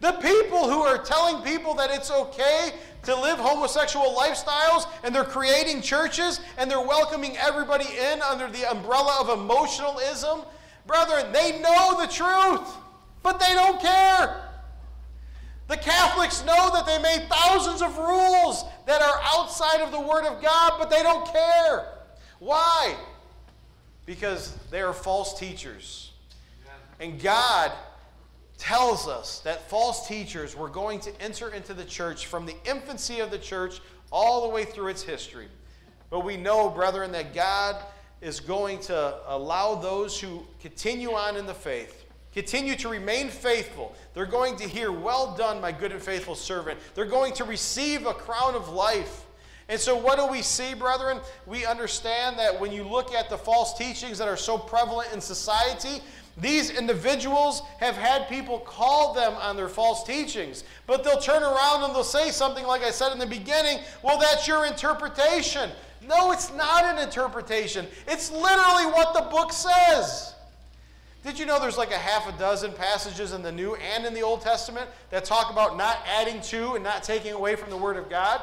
[0.01, 2.73] The people who are telling people that it's okay
[3.05, 8.69] to live homosexual lifestyles, and they're creating churches, and they're welcoming everybody in under the
[8.69, 10.41] umbrella of emotionalism,
[10.85, 12.69] brethren, they know the truth,
[13.23, 14.43] but they don't care.
[15.69, 20.25] The Catholics know that they made thousands of rules that are outside of the Word
[20.25, 21.96] of God, but they don't care.
[22.39, 22.95] Why?
[24.05, 26.11] Because they are false teachers.
[26.99, 27.71] And God
[28.57, 33.19] tells us that false teachers were going to enter into the church from the infancy
[33.19, 35.47] of the church all the way through its history.
[36.09, 37.75] But we know, brethren, that God
[38.21, 43.95] is going to allow those who continue on in the faith Continue to remain faithful.
[44.13, 46.79] They're going to hear, Well done, my good and faithful servant.
[46.93, 49.25] They're going to receive a crown of life.
[49.69, 51.19] And so, what do we see, brethren?
[51.45, 55.19] We understand that when you look at the false teachings that are so prevalent in
[55.19, 56.01] society,
[56.37, 61.83] these individuals have had people call them on their false teachings, but they'll turn around
[61.83, 65.71] and they'll say something like I said in the beginning, well, that's your interpretation.
[66.07, 67.87] No, it's not an interpretation.
[68.07, 70.35] It's literally what the book says.
[71.23, 74.13] Did you know there's like a half a dozen passages in the New and in
[74.13, 77.77] the Old Testament that talk about not adding to and not taking away from the
[77.77, 78.39] Word of God?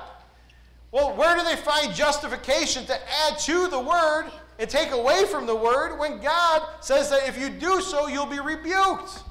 [0.95, 4.31] Well, where do they find justification to add to the Word
[4.61, 8.27] and take away from the Word when God says that if you do so, you'll
[8.27, 9.25] be rebuked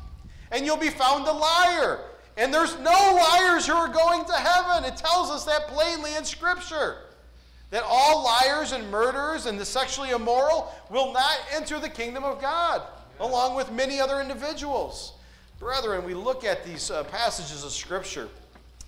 [0.51, 2.01] and you'll be found a liar?
[2.35, 4.83] And there's no liars who are going to heaven.
[4.83, 6.97] It tells us that plainly in Scripture.
[7.69, 12.41] That all liars and murderers and the sexually immoral will not enter the kingdom of
[12.41, 12.81] God
[13.21, 15.13] along with many other individuals.
[15.59, 18.27] Brethren, we look at these uh, passages of Scripture,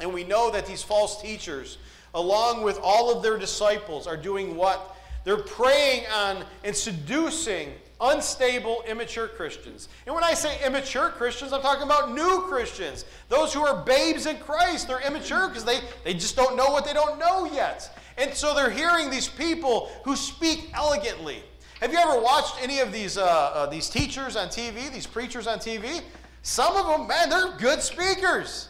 [0.02, 1.78] and we know that these false teachers,
[2.16, 4.98] along with all of their disciples, are doing what?
[5.24, 9.88] They're preying on and seducing unstable, immature Christians.
[10.06, 13.06] And when I say immature Christians, I'm talking about new Christians.
[13.30, 14.88] Those who are babes in Christ.
[14.88, 17.98] They're immature because they, they just don't know what they don't know yet.
[18.18, 21.44] And so they're hearing these people who speak elegantly
[21.82, 25.46] have you ever watched any of these, uh, uh, these teachers on TV, these preachers
[25.46, 26.02] on TV?
[26.42, 28.70] Some of them, man, they're good speakers.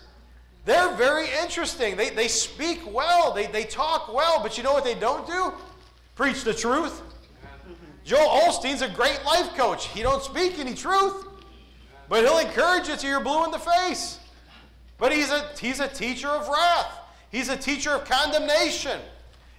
[0.65, 1.95] They're very interesting.
[1.95, 5.53] They, they speak well, they, they talk well, but you know what they don't do?
[6.15, 7.01] Preach the truth.
[8.03, 9.87] Joel Osteen's a great life coach.
[9.87, 11.25] He don't speak any truth,
[12.09, 14.19] but he'll encourage you till you're blue in the face.
[14.97, 16.99] But he's a, he's a teacher of wrath.
[17.31, 18.99] He's a teacher of condemnation.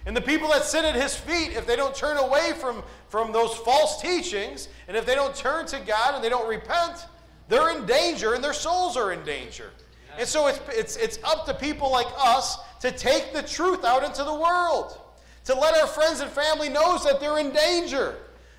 [0.05, 3.33] And the people that sit at his feet, if they don't turn away from, from
[3.33, 7.05] those false teachings, and if they don't turn to God and they don't repent,
[7.49, 9.71] they're in danger and their souls are in danger.
[10.17, 14.03] And so it's, it's, it's up to people like us to take the truth out
[14.03, 14.97] into the world,
[15.45, 18.15] to let our friends and family knows that they're in danger,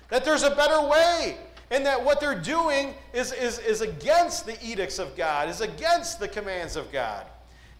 [0.09, 1.37] that there's a better way,
[1.71, 6.19] and that what they're doing is, is, is against the edicts of God, is against
[6.19, 7.25] the commands of God.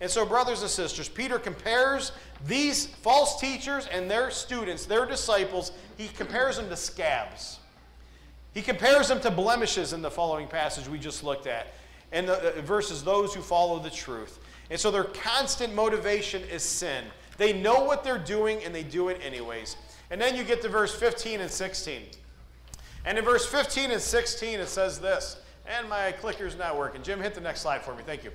[0.01, 2.13] And so, brothers and sisters, Peter compares
[2.47, 7.59] these false teachers and their students, their disciples, he compares them to scabs.
[8.53, 11.67] He compares them to blemishes in the following passage we just looked at,
[12.11, 14.39] and the, uh, versus those who follow the truth.
[14.69, 17.05] And so, their constant motivation is sin.
[17.37, 19.77] They know what they're doing and they do it anyways.
[20.11, 22.01] And then you get to verse 15 and 16.
[23.05, 25.37] And in verse 15 and 16, it says this.
[25.65, 27.01] And my clicker's not working.
[27.03, 28.03] Jim, hit the next slide for me.
[28.05, 28.31] Thank you.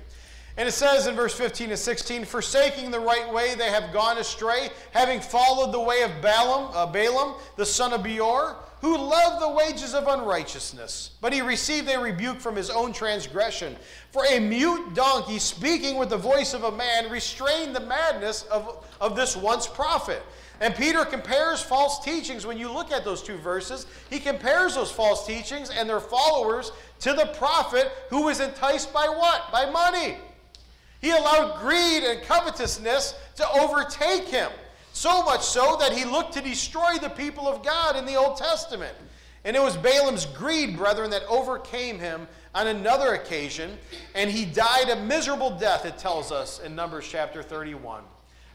[0.57, 4.17] And it says in verse 15 and 16, Forsaking the right way, they have gone
[4.17, 8.55] astray, having followed the way of Balaam, uh, Balaam the son of Beor,
[8.85, 13.75] who loved the wages of unrighteousness, but he received a rebuke from his own transgression.
[14.11, 18.85] For a mute donkey, speaking with the voice of a man, restrained the madness of,
[19.01, 20.21] of this once prophet.
[20.61, 22.45] And Peter compares false teachings.
[22.45, 26.71] When you look at those two verses, he compares those false teachings and their followers
[26.99, 29.51] to the prophet who was enticed by what?
[29.51, 30.17] By money.
[31.01, 34.51] He allowed greed and covetousness to overtake him.
[34.95, 38.37] So much so that he looked to destroy the people of God in the Old
[38.37, 38.95] Testament.
[39.43, 43.77] And it was Balaam's greed, brethren, that overcame him on another occasion,
[44.15, 48.03] and he died a miserable death, it tells us in Numbers chapter 31.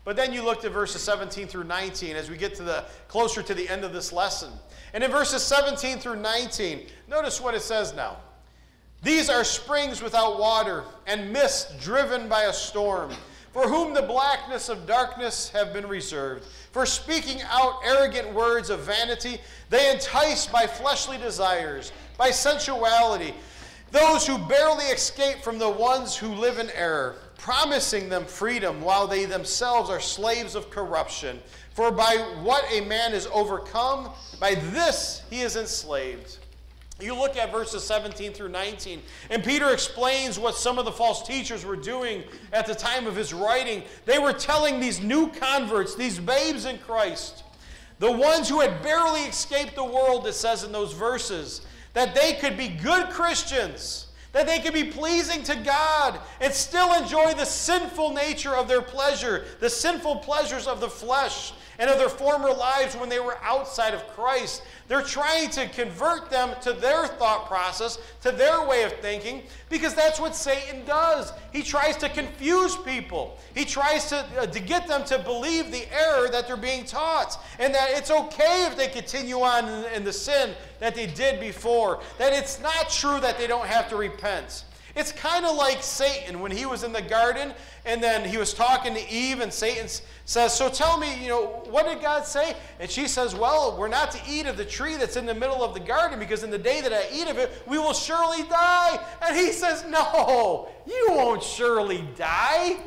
[0.03, 3.43] But then you look at verses 17 through 19 as we get to the closer
[3.43, 4.51] to the end of this lesson.
[4.95, 8.17] And in verses 17 through 19, notice what it says now.
[9.03, 13.13] These are springs without water and mist driven by a storm,
[13.53, 16.47] for whom the blackness of darkness have been reserved.
[16.73, 19.39] For speaking out arrogant words of vanity,
[19.71, 23.35] they entice by fleshly desires, by sensuality,
[23.91, 29.07] those who barely escape from the ones who live in error promising them freedom while
[29.07, 31.41] they themselves are slaves of corruption.
[31.73, 36.37] For by what a man is overcome, by this he is enslaved.
[37.01, 41.27] You look at verses 17 through 19, and Peter explains what some of the false
[41.27, 43.83] teachers were doing at the time of his writing.
[44.05, 47.45] They were telling these new converts, these babes in Christ,
[47.99, 51.63] the ones who had barely escaped the world, it says in those verses,
[51.95, 56.95] that they could be good Christians that they could be pleasing to God and still
[56.95, 61.97] enjoy the sinful nature of their pleasure, the sinful pleasures of the flesh and of
[61.97, 64.63] their former lives when they were outside of Christ.
[64.87, 69.95] They're trying to convert them to their thought process, to their way of thinking, because
[69.95, 71.33] that's what Satan does.
[71.53, 73.39] He tries to confuse people.
[73.55, 77.43] He tries to, uh, to get them to believe the error that they're being taught,
[77.59, 81.41] and that it's okay if they continue on in, in the sin that they did
[81.41, 84.65] before, that it's not true that they don't have to repent.
[84.97, 88.53] It's kind of like Satan when he was in the garden and then he was
[88.53, 89.89] talking to Eve, and Satan
[90.27, 92.55] says, So tell me, you know, what did God say?
[92.79, 95.65] And she says, Well, we're not to eat of the tree that's in the middle
[95.65, 98.43] of the garden because in the day that I eat of it, we will surely
[98.49, 98.99] die.
[99.23, 102.79] And he says, No, you won't surely die.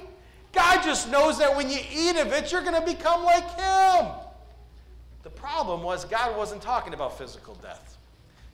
[0.52, 4.12] God just knows that when you eat of it, you're going to become like him.
[5.24, 7.98] The problem was, God wasn't talking about physical death,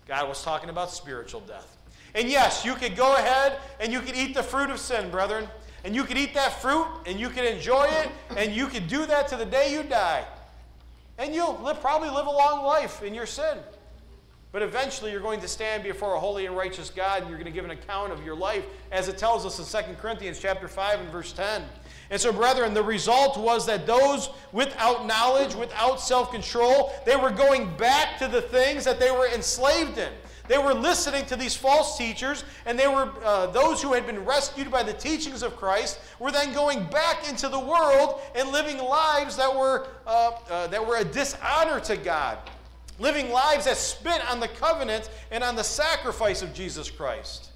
[0.08, 1.76] God was talking about spiritual death.
[2.16, 5.48] And yes, you could go ahead and you could eat the fruit of sin, brethren.
[5.84, 9.06] And you could eat that fruit and you could enjoy it and you could do
[9.06, 10.26] that to the day you die.
[11.18, 13.58] And you'll live, probably live a long life in your sin.
[14.52, 17.52] But eventually you're going to stand before a holy and righteous God and you're going
[17.52, 20.68] to give an account of your life as it tells us in 2 Corinthians chapter
[20.68, 21.64] 5 and verse 10.
[22.10, 27.76] And so brethren, the result was that those without knowledge, without self-control, they were going
[27.78, 30.12] back to the things that they were enslaved in.
[30.50, 34.26] They were listening to these false teachers, and they were uh, those who had been
[34.26, 38.80] rescued by the teachings of Christ were then going back into the world and living
[38.80, 42.40] lives that were uh, uh, that were a dishonor to God,
[42.98, 47.52] living lives that spit on the covenant and on the sacrifice of Jesus Christ.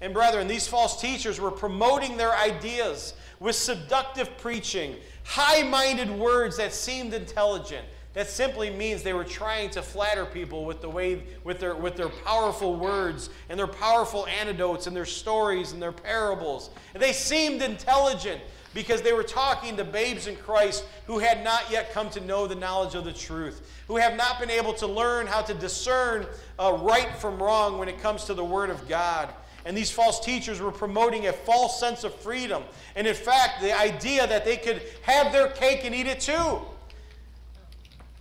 [0.00, 6.72] And brethren, these false teachers were promoting their ideas with seductive preaching, high-minded words that
[6.72, 11.60] seemed intelligent that simply means they were trying to flatter people with the way with
[11.60, 16.70] their with their powerful words and their powerful anecdotes and their stories and their parables.
[16.92, 18.40] And they seemed intelligent
[18.74, 22.46] because they were talking to babes in Christ who had not yet come to know
[22.46, 26.26] the knowledge of the truth, who have not been able to learn how to discern
[26.58, 29.28] uh, right from wrong when it comes to the Word of God.
[29.64, 32.62] And these false teachers were promoting a false sense of freedom.
[32.96, 36.60] And in fact, the idea that they could have their cake and eat it too.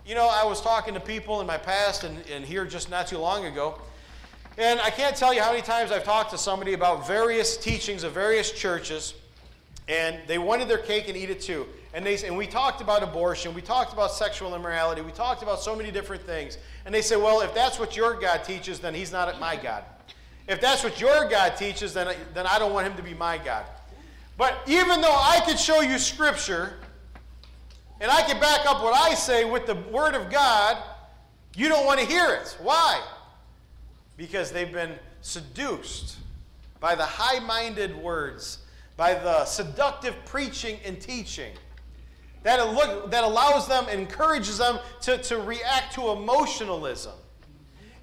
[0.10, 3.06] You know, I was talking to people in my past and, and here just not
[3.06, 3.80] too long ago,
[4.58, 8.02] and I can't tell you how many times I've talked to somebody about various teachings
[8.02, 9.13] of various churches,
[9.88, 11.67] and they wanted their cake and eat it too.
[11.93, 15.62] And, they, and we talked about abortion, we talked about sexual immorality, we talked about
[15.62, 16.58] so many different things.
[16.88, 19.84] And they say, well, if that's what your God teaches, then he's not my God.
[20.48, 23.38] If that's what your God teaches, then, then I don't want him to be my
[23.38, 23.63] God.
[24.39, 26.80] But even though I could show you scripture
[27.99, 30.77] and I can back up what I say with the Word of God,
[31.55, 32.57] you don't want to hear it.
[32.62, 33.01] Why?
[34.17, 36.17] Because they've been seduced
[36.79, 38.60] by the high minded words,
[38.95, 41.52] by the seductive preaching and teaching
[42.43, 47.13] that, look, that allows them, and encourages them to, to react to emotionalism.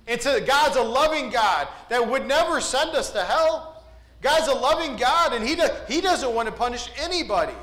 [0.07, 3.83] And to God's a loving God that would never send us to hell.
[4.21, 7.55] God's a loving God, and He, do, he doesn't want to punish anybody.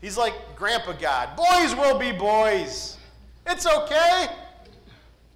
[0.00, 1.36] He's like Grandpa God.
[1.36, 2.96] Boys will be boys.
[3.46, 4.28] It's okay.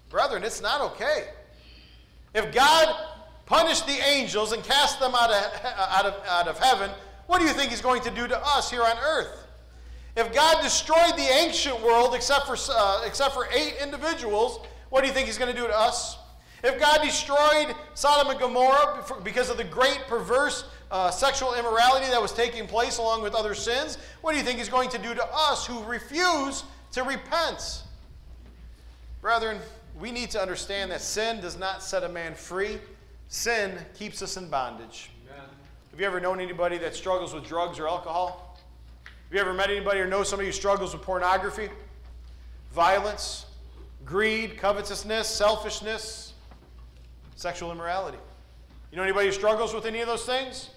[0.08, 1.28] Brethren, it's not okay.
[2.34, 2.94] If God
[3.46, 6.90] punished the angels and cast them out of, out, of, out of heaven,
[7.26, 9.46] what do you think He's going to do to us here on earth?
[10.16, 14.60] If God destroyed the ancient world except for, uh, except for eight individuals,
[14.90, 16.18] what do you think He's going to do to us?
[16.62, 22.20] If God destroyed Sodom and Gomorrah because of the great perverse uh, sexual immorality that
[22.20, 25.14] was taking place along with other sins, what do you think He's going to do
[25.14, 27.82] to us who refuse to repent?
[29.22, 29.58] Brethren,
[29.98, 32.78] we need to understand that sin does not set a man free,
[33.28, 35.10] sin keeps us in bondage.
[35.30, 35.46] Amen.
[35.92, 38.58] Have you ever known anybody that struggles with drugs or alcohol?
[39.04, 41.70] Have you ever met anybody or know somebody who struggles with pornography,
[42.70, 43.46] violence,
[44.04, 46.34] greed, covetousness, selfishness,
[47.34, 48.18] sexual immorality?
[48.90, 50.68] You know anybody who struggles with any of those things?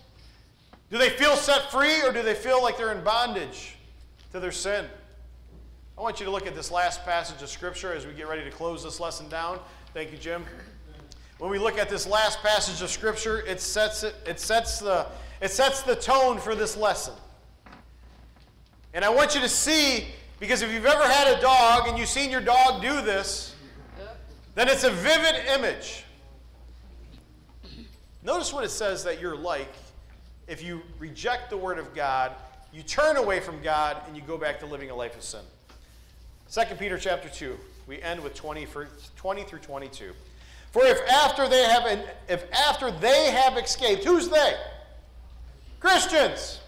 [0.92, 3.76] Do they feel set free or do they feel like they're in bondage
[4.32, 4.86] to their sin?
[5.98, 8.44] I want you to look at this last passage of Scripture as we get ready
[8.44, 9.60] to close this lesson down.
[9.94, 10.46] Thank you, Jim.
[11.38, 15.08] When we look at this last passage of Scripture, it sets, it, it sets, the,
[15.42, 17.14] it sets the tone for this lesson.
[18.94, 20.08] And I want you to see,
[20.40, 23.56] because if you've ever had a dog and you've seen your dog do this,
[24.54, 26.04] then it's a vivid image.
[28.24, 29.74] Notice what it says that you're like
[30.48, 32.32] if you reject the Word of God,
[32.74, 35.42] you turn away from God, and you go back to living a life of sin.
[36.52, 38.68] 2 Peter chapter 2, we end with 20,
[39.16, 40.12] 20 through 22.
[40.72, 44.56] For if after they have if after they have escaped, who's they?
[45.80, 46.60] Christians.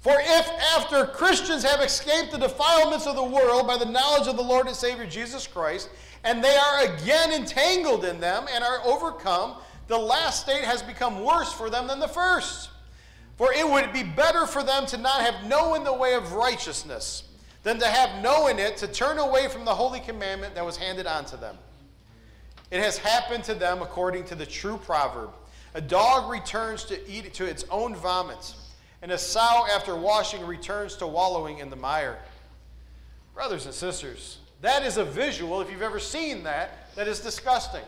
[0.00, 4.36] For if after Christians have escaped the defilements of the world by the knowledge of
[4.36, 5.90] the Lord and Savior Jesus Christ,
[6.24, 9.56] and they are again entangled in them and are overcome,
[9.88, 12.70] the last state has become worse for them than the first.
[13.36, 17.24] For it would be better for them to not have known the way of righteousness
[17.62, 21.06] than to have known it, to turn away from the holy commandment that was handed
[21.06, 21.56] on to them.
[22.70, 25.30] It has happened to them according to the true proverb
[25.74, 28.54] A dog returns to eat to its own vomit,
[29.02, 32.18] and a sow after washing returns to wallowing in the mire.
[33.34, 37.84] Brothers and sisters, that is a visual, if you've ever seen that, that is disgusting.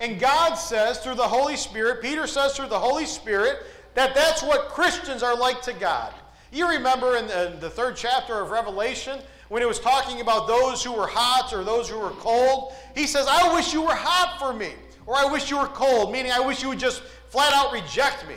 [0.00, 3.58] And God says through the Holy Spirit, Peter says through the Holy Spirit,
[3.94, 6.12] that that's what Christians are like to God.
[6.52, 10.46] You remember in the, in the, third chapter of Revelation when it was talking about
[10.46, 12.72] those who were hot or those who were cold?
[12.94, 14.72] He says, I wish you were hot for me,
[15.06, 18.28] or I wish you were cold, meaning I wish you would just flat out reject
[18.28, 18.34] me.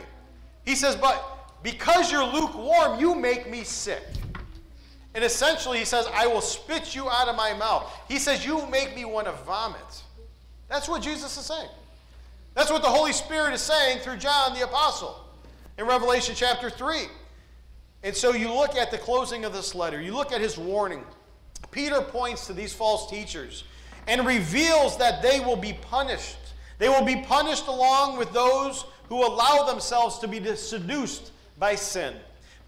[0.64, 4.02] He says, but because you're lukewarm, you make me sick.
[5.14, 7.90] And essentially, he says, I will spit you out of my mouth.
[8.08, 10.02] He says, You make me want to vomit.
[10.68, 11.68] That's what Jesus is saying.
[12.54, 15.24] That's what the Holy Spirit is saying through John the Apostle
[15.78, 17.06] in Revelation chapter 3.
[18.02, 21.04] And so you look at the closing of this letter, you look at his warning.
[21.70, 23.64] Peter points to these false teachers
[24.06, 26.38] and reveals that they will be punished.
[26.78, 32.14] They will be punished along with those who allow themselves to be seduced by sin,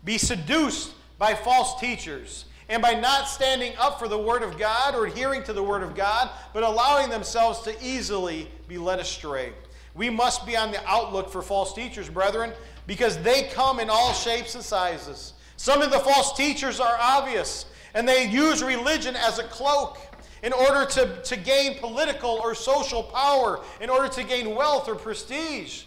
[0.04, 4.94] be seduced by false teachers, and by not standing up for the Word of God
[4.94, 9.52] or adhering to the Word of God, but allowing themselves to easily be led astray.
[9.96, 12.52] We must be on the outlook for false teachers, brethren,
[12.86, 15.32] because they come in all shapes and sizes.
[15.56, 19.98] Some of the false teachers are obvious, and they use religion as a cloak
[20.44, 24.94] in order to, to gain political or social power, in order to gain wealth or
[24.94, 25.82] prestige.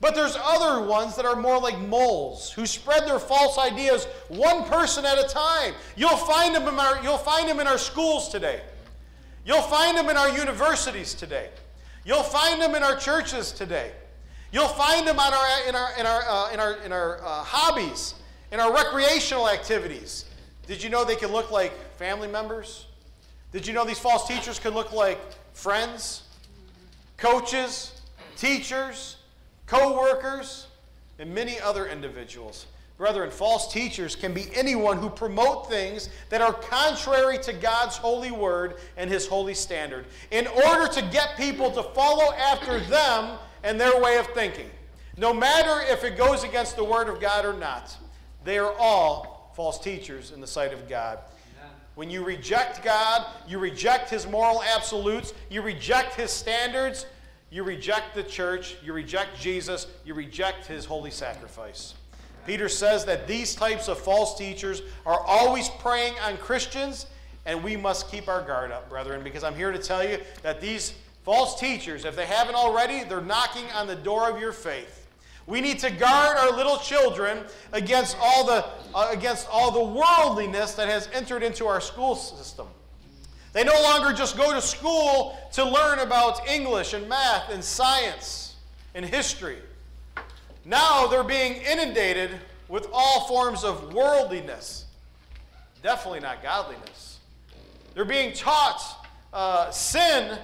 [0.00, 4.64] But there's other ones that are more like moles who spread their false ideas one
[4.64, 5.74] person at a time.
[5.96, 8.60] You'll find them in our, you'll find them in our schools today.
[9.44, 11.50] You'll find them in our universities today.
[12.04, 13.92] You'll find them in our churches today.
[14.52, 17.42] You'll find them on our, in our, in our, uh, in our, in our uh,
[17.42, 18.14] hobbies,
[18.52, 20.24] in our recreational activities.
[20.66, 22.86] Did you know they can look like family members?
[23.52, 25.18] Did you know these false teachers can look like
[25.54, 26.22] friends,
[27.16, 28.00] coaches,
[28.36, 29.17] teachers,
[29.68, 30.66] co workers,
[31.18, 32.66] and many other individuals.
[32.96, 38.32] Brethren, false teachers can be anyone who promote things that are contrary to God's holy
[38.32, 43.80] word and his holy standard in order to get people to follow after them and
[43.80, 44.68] their way of thinking.
[45.16, 47.96] No matter if it goes against the word of God or not,
[48.42, 51.18] they are all false teachers in the sight of God.
[51.94, 57.06] When you reject God, you reject his moral absolutes, you reject his standards,
[57.50, 61.94] you reject the church, you reject Jesus, you reject his holy sacrifice.
[62.46, 67.06] Peter says that these types of false teachers are always preying on Christians,
[67.46, 70.60] and we must keep our guard up, brethren, because I'm here to tell you that
[70.60, 70.94] these
[71.24, 75.06] false teachers, if they haven't already, they're knocking on the door of your faith.
[75.46, 80.74] We need to guard our little children against all the, uh, against all the worldliness
[80.74, 82.66] that has entered into our school system.
[83.52, 88.56] They no longer just go to school to learn about English and math and science
[88.94, 89.58] and history.
[90.64, 92.30] Now they're being inundated
[92.68, 94.86] with all forms of worldliness,
[95.82, 97.18] definitely not godliness.
[97.94, 98.82] They're being taught
[99.32, 100.38] uh, sin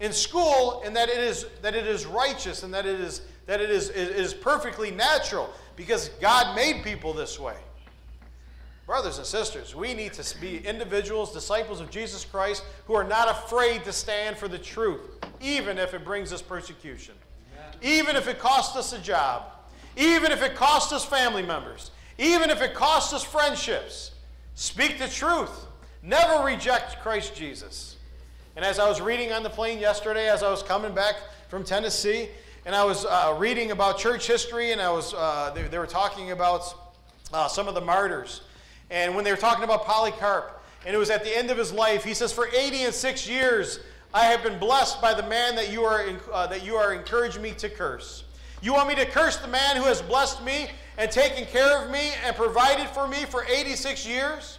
[0.00, 3.62] in school and that it is that it is righteous and that it is that
[3.62, 7.56] it is, it is perfectly natural because God made people this way.
[8.88, 13.28] Brothers and sisters, we need to be individuals, disciples of Jesus Christ, who are not
[13.30, 15.02] afraid to stand for the truth,
[15.42, 17.14] even if it brings us persecution,
[17.82, 19.42] even if it costs us a job,
[19.94, 24.12] even if it costs us family members, even if it costs us friendships.
[24.54, 25.66] Speak the truth.
[26.02, 27.96] Never reject Christ Jesus.
[28.56, 31.16] And as I was reading on the plane yesterday, as I was coming back
[31.50, 32.30] from Tennessee,
[32.64, 35.86] and I was uh, reading about church history, and I was uh, they, they, were
[35.86, 36.74] talking about
[37.34, 38.40] uh, some of the martyrs,
[38.90, 41.72] and when they were talking about Polycarp, and it was at the end of his
[41.72, 43.80] life, he says, "For 80 and six years,
[44.14, 47.42] I have been blessed by the man that you are uh, that you are encouraging
[47.42, 48.24] me to curse.
[48.62, 51.90] You want me to curse the man who has blessed me and taken care of
[51.90, 54.58] me and provided for me for 86 years?"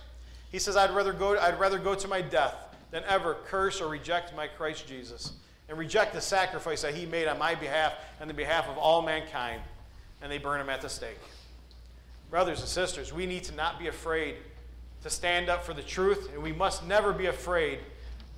[0.51, 1.37] He says, "I'd rather go.
[1.37, 2.55] I'd rather go to my death."
[2.91, 5.33] than ever curse or reject my Christ Jesus
[5.67, 9.01] and reject the sacrifice that he made on my behalf and the behalf of all
[9.01, 9.61] mankind,
[10.21, 11.19] and they burn him at the stake.
[12.29, 14.35] Brothers and sisters, we need to not be afraid
[15.01, 17.79] to stand up for the truth, and we must never be afraid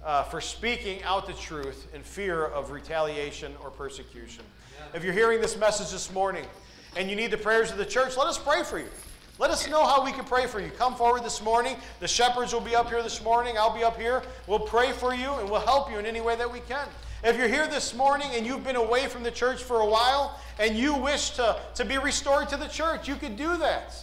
[0.05, 4.45] uh, for speaking out the truth in fear of retaliation or persecution.
[4.77, 4.97] Yeah.
[4.97, 6.45] If you're hearing this message this morning
[6.95, 8.87] and you need the prayers of the church, let us pray for you.
[9.39, 10.69] Let us know how we can pray for you.
[10.69, 11.75] Come forward this morning.
[11.99, 13.57] The shepherds will be up here this morning.
[13.57, 14.23] I'll be up here.
[14.47, 16.87] We'll pray for you and we'll help you in any way that we can.
[17.23, 20.39] If you're here this morning and you've been away from the church for a while
[20.59, 23.93] and you wish to, to be restored to the church, you could do that.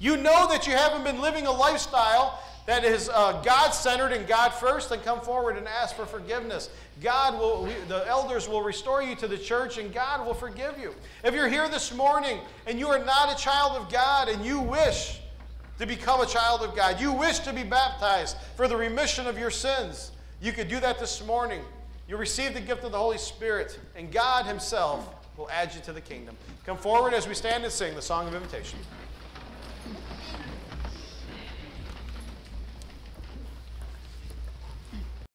[0.00, 4.26] You know that you haven't been living a lifestyle that is uh, God centered and
[4.26, 6.70] God first, then come forward and ask for forgiveness.
[7.00, 10.78] God will, we, the elders will restore you to the church and God will forgive
[10.78, 10.94] you.
[11.22, 14.60] If you're here this morning and you are not a child of God and you
[14.60, 15.20] wish
[15.78, 19.38] to become a child of God, you wish to be baptized for the remission of
[19.38, 20.10] your sins,
[20.40, 21.60] you could do that this morning.
[22.06, 25.92] You receive the gift of the Holy Spirit, and God Himself will add you to
[25.92, 26.36] the kingdom.
[26.66, 28.78] Come forward as we stand and sing the song of invitation.